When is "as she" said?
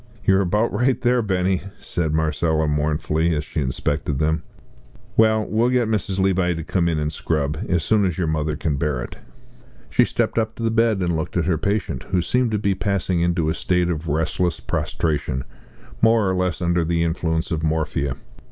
3.35-3.61